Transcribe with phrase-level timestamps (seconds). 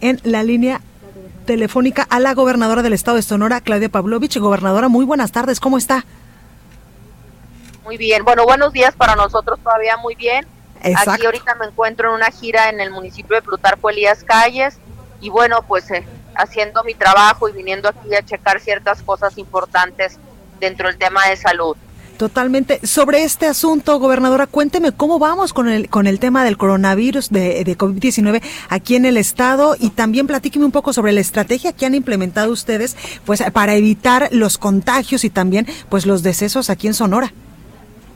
[0.00, 0.80] En la línea
[1.46, 4.38] telefónica a la gobernadora del estado de Sonora, Claudia Pavlovich.
[4.38, 5.60] Gobernadora, muy buenas tardes.
[5.60, 6.04] ¿Cómo está?
[7.84, 8.24] Muy bien.
[8.24, 10.46] Bueno, buenos días para nosotros todavía muy bien.
[10.82, 11.10] Exacto.
[11.10, 14.78] Aquí ahorita me encuentro en una gira en el municipio de Plutarco Elías Calles
[15.20, 20.18] y bueno, pues eh, haciendo mi trabajo y viniendo aquí a checar ciertas cosas importantes
[20.60, 21.76] dentro del tema de salud.
[22.20, 22.86] Totalmente.
[22.86, 27.64] Sobre este asunto, gobernadora, cuénteme cómo vamos con el, con el tema del coronavirus de,
[27.64, 31.86] de COVID-19 aquí en el estado y también platíqueme un poco sobre la estrategia que
[31.86, 36.92] han implementado ustedes pues para evitar los contagios y también pues los decesos aquí en
[36.92, 37.32] Sonora.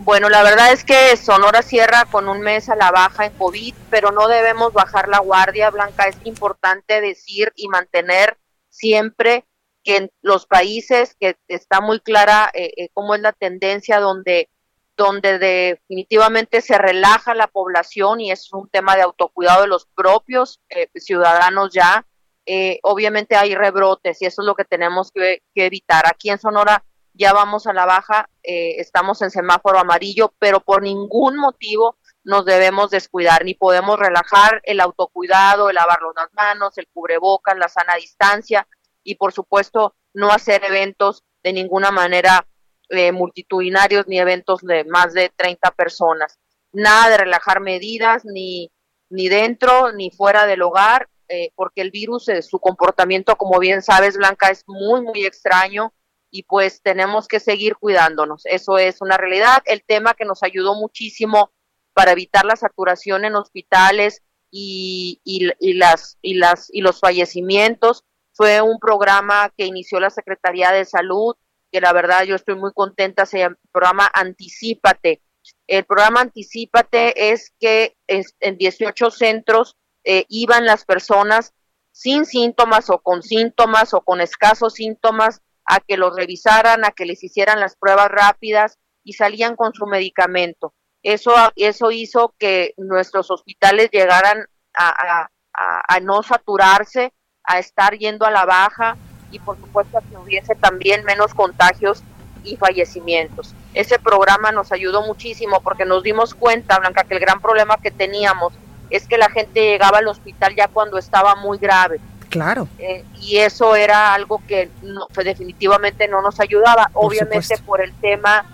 [0.01, 3.75] Bueno, la verdad es que Sonora cierra con un mes a la baja en COVID,
[3.89, 6.09] pero no debemos bajar la guardia, Blanca.
[6.09, 8.37] Es importante decir y mantener
[8.69, 9.47] siempre
[9.85, 14.49] que en los países que está muy clara eh, eh, cómo es la tendencia donde
[14.97, 20.61] donde definitivamente se relaja la población y es un tema de autocuidado de los propios
[20.69, 22.07] eh, ciudadanos ya.
[22.47, 26.07] Eh, obviamente hay rebrotes y eso es lo que tenemos que, evitar.
[26.07, 30.83] Aquí en Sonora ya vamos a la baja, eh, estamos en semáforo amarillo, pero por
[30.83, 36.89] ningún motivo nos debemos descuidar, ni podemos relajar el autocuidado, el lavarnos las manos, el
[36.89, 38.67] cubrebocas, la sana distancia
[39.05, 42.47] y por supuesto no hacer eventos de ninguna manera
[42.89, 46.39] eh, multitudinarios ni eventos de más de 30 personas.
[46.73, 48.73] Nada de relajar medidas ni,
[49.11, 53.83] ni dentro ni fuera del hogar, eh, porque el virus, eh, su comportamiento, como bien
[53.83, 55.95] sabes, Blanca, es muy, muy extraño
[56.31, 58.43] y pues tenemos que seguir cuidándonos.
[58.47, 59.63] Eso es una realidad.
[59.67, 61.53] El tema que nos ayudó muchísimo
[61.93, 68.05] para evitar la saturación en hospitales y, y, y las, y, las, y los fallecimientos
[68.35, 71.37] fue un programa que inició la Secretaría de Salud,
[71.71, 75.23] que la verdad yo estoy muy contenta, se llama programa Anticípate.
[75.67, 81.55] El programa Anticípate es que en 18 centros eh, iban las personas
[81.93, 87.07] sin síntomas o con síntomas o con escasos síntomas a que los revisaran, a que
[87.07, 90.75] les hicieran las pruebas rápidas y salían con su medicamento.
[91.03, 97.13] Eso, eso hizo que nuestros hospitales llegaran a no saturarse,
[97.45, 98.97] a estar yendo a la baja
[99.31, 102.03] y por supuesto a que hubiese también menos contagios
[102.43, 103.55] y fallecimientos.
[103.73, 107.91] Ese programa nos ayudó muchísimo porque nos dimos cuenta, Blanca, que el gran problema que
[107.91, 108.53] teníamos
[108.91, 112.01] es que la gente llegaba al hospital ya cuando estaba muy grave.
[112.29, 112.69] Claro.
[112.79, 117.67] Eh, y eso era algo que no, pues definitivamente no nos ayudaba, Por obviamente supuesto.
[117.67, 118.45] por el tema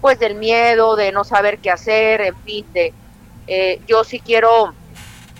[0.00, 2.92] pues del miedo, de no saber qué hacer, en fin, de
[3.46, 4.74] eh, yo sí quiero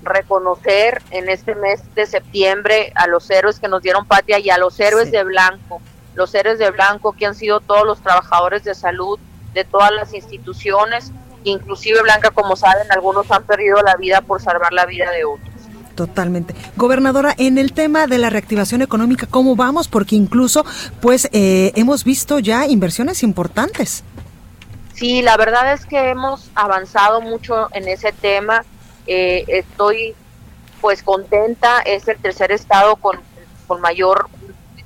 [0.03, 4.59] reconocer en este mes de septiembre a los héroes que nos dieron patria y a
[4.59, 5.11] los héroes Sí.
[5.13, 5.81] de blanco,
[6.15, 9.19] los héroes de blanco que han sido todos los trabajadores de salud
[9.55, 11.11] de todas las instituciones,
[11.45, 15.49] inclusive Blanca, como saben, algunos han perdido la vida por salvar la vida de otros.
[15.95, 16.55] Totalmente.
[16.77, 19.89] Gobernadora, en el tema de la reactivación económica, ¿cómo vamos?
[19.89, 20.65] Porque incluso,
[21.01, 24.05] pues, eh, hemos visto ya inversiones importantes.
[24.95, 28.65] Sí, la verdad es que hemos avanzado mucho en ese tema.
[29.09, 30.15] Eh, estoy
[30.81, 33.19] pues contenta, es el tercer estado con,
[33.67, 34.29] con mayor,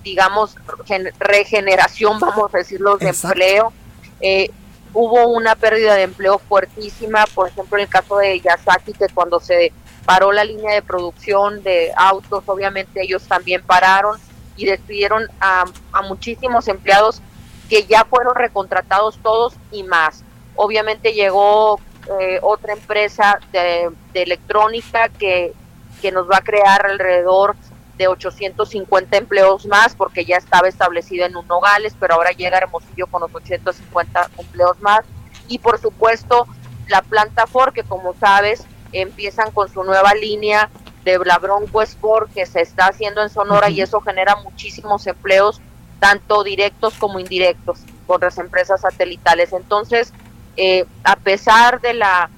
[0.03, 0.55] digamos,
[0.87, 3.28] gen- regeneración, vamos a decirlo, de Exacto.
[3.34, 3.72] empleo.
[4.21, 4.50] Eh,
[4.94, 9.41] hubo una pérdida de empleo fuertísima, por ejemplo, en el caso de Yasaki, que cuando
[9.41, 9.72] se
[10.06, 14.19] paró la línea de producción de autos, obviamente ellos también pararon
[14.56, 17.21] y despidieron a, a muchísimos empleados
[17.69, 20.22] que ya fueron recontratados todos y más.
[20.56, 21.81] Obviamente llegó
[22.20, 25.52] eh, otra empresa de, de electrónica que,
[26.00, 27.56] que nos va a crear alrededor
[27.97, 33.06] de 850 empleos más porque ya estaba establecido en un Nogales, pero ahora llega Hermosillo
[33.06, 35.04] con los 850 empleos más.
[35.48, 36.47] Y por supuesto,
[36.88, 40.71] la planta Ford, que como sabes, empiezan con su nueva línea
[41.04, 45.60] de la Bronco Sport que se está haciendo en Sonora y eso genera muchísimos empleos,
[45.98, 49.53] tanto directos como indirectos, con las empresas satelitales.
[49.53, 50.12] Entonces,
[50.57, 52.31] eh, a pesar de la,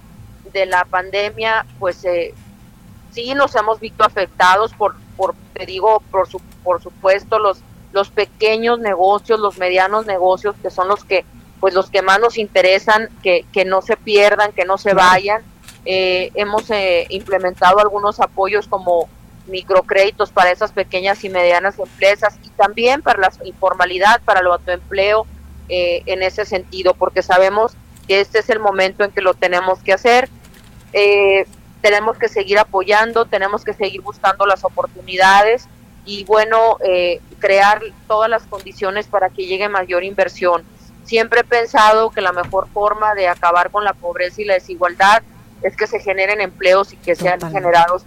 [0.52, 2.34] de la pandemia, pues eh,
[3.12, 7.58] sí nos hemos visto afectados por, por te digo, por, su, por supuesto, los,
[7.92, 11.24] los pequeños negocios, los medianos negocios, que son los que,
[11.60, 15.42] pues los que más nos interesan, que, que no se pierdan, que no se vayan.
[15.84, 19.08] eh, hemos eh, implementado algunos apoyos como
[19.46, 25.26] microcréditos para esas pequeñas y medianas empresas y también para la informalidad, para el autoempleo
[25.68, 29.80] eh, en ese sentido, porque sabemos que este es el momento en que lo tenemos
[29.80, 30.28] que hacer.
[31.80, 35.68] tenemos que seguir apoyando, tenemos que seguir buscando las oportunidades
[36.06, 36.78] y bueno,
[37.38, 40.64] crear todas las condiciones para que llegue mayor inversión.
[41.04, 45.22] Siempre he pensado que la mejor forma de acabar con la pobreza y la desigualdad
[45.62, 48.04] es que se generen empleos y que sean generados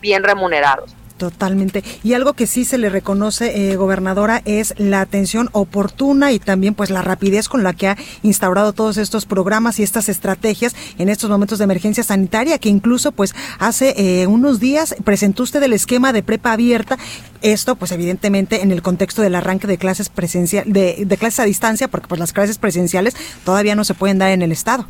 [0.00, 0.94] bien remunerados.
[1.18, 1.82] Totalmente.
[2.04, 6.74] Y algo que sí se le reconoce, eh, gobernadora, es la atención oportuna y también
[6.74, 11.08] pues la rapidez con la que ha instaurado todos estos programas y estas estrategias en
[11.08, 15.72] estos momentos de emergencia sanitaria, que incluso pues hace eh, unos días presentó usted el
[15.72, 16.96] esquema de prepa abierta.
[17.42, 21.44] Esto pues evidentemente en el contexto del arranque de clases presencial, de, de clases a
[21.44, 24.86] distancia, porque pues las clases presenciales todavía no se pueden dar en el estado.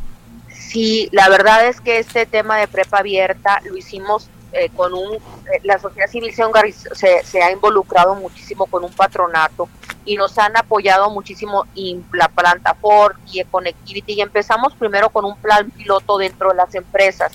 [0.69, 5.15] Sí, la verdad es que este tema de prepa abierta lo hicimos eh, con un,
[5.15, 9.69] eh, la sociedad civil se, se, ha involucrado muchísimo con un patronato
[10.05, 15.25] y nos han apoyado muchísimo en la planta Ford y Connectivity y empezamos primero con
[15.25, 17.31] un plan piloto dentro de las empresas,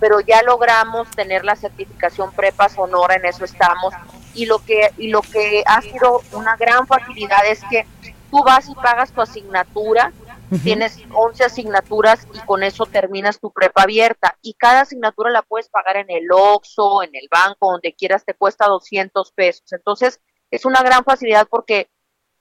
[0.00, 3.92] pero ya logramos tener la certificación Prepa Sonora, en eso estamos
[4.34, 7.86] y lo que y lo que ha sido una gran facilidad es que
[8.30, 10.12] tú vas y pagas tu asignatura
[10.62, 14.38] Tienes 11 asignaturas y con eso terminas tu prepa abierta.
[14.42, 18.34] Y cada asignatura la puedes pagar en el OXO, en el banco, donde quieras, te
[18.34, 19.72] cuesta 200 pesos.
[19.72, 20.20] Entonces,
[20.50, 21.90] es una gran facilidad porque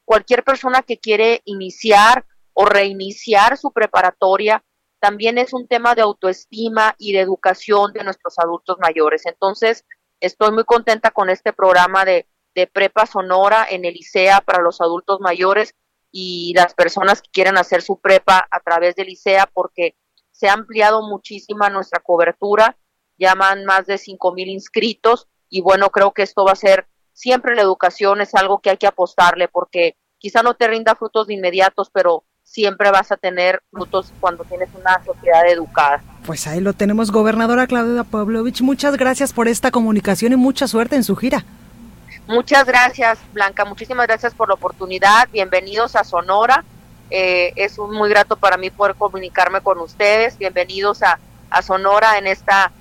[0.05, 4.63] cualquier persona que quiere iniciar o reiniciar su preparatoria,
[4.99, 9.25] también es un tema de autoestima y de educación de nuestros adultos mayores.
[9.25, 9.85] Entonces,
[10.19, 14.81] estoy muy contenta con este programa de, de Prepa Sonora en el ICEA para los
[14.81, 15.75] adultos mayores
[16.15, 19.95] y las personas que quieren hacer su prepa a través del ICEA porque
[20.31, 22.77] se ha ampliado muchísima nuestra cobertura,
[23.17, 27.55] llaman más de cinco mil inscritos y bueno, creo que esto va a ser siempre
[27.55, 31.33] la educación es algo que hay que apostarle porque quizá no te rinda frutos de
[31.33, 36.03] inmediatos, pero siempre vas a tener frutos cuando tienes una sociedad educada.
[36.27, 38.61] Pues ahí lo tenemos, gobernadora Claudia Pavlovich.
[38.61, 41.43] Muchas gracias por esta comunicación y mucha suerte en su gira.
[42.27, 43.65] Muchas gracias, Blanca.
[43.65, 45.27] Muchísimas gracias por la oportunidad.
[45.31, 46.63] Bienvenidos a Sonora.
[47.09, 50.37] Eh, es un muy grato para mí poder comunicarme con ustedes.
[50.37, 51.19] Bienvenidos a,
[51.61, 52.71] Sonora en esta,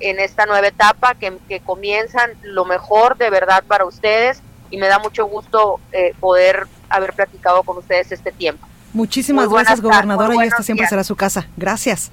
[0.00, 4.86] en esta nueva etapa que, que, comienzan lo mejor de verdad para ustedes y me
[4.86, 8.66] da mucho gusto eh, poder haber platicado con ustedes este tiempo.
[8.92, 11.46] Muchísimas gracias, gobernadora, y esta siempre será su casa.
[11.56, 12.10] Gracias.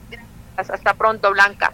[0.56, 1.74] Hasta pronto, Blanca.